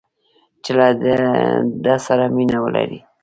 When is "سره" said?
2.05-2.25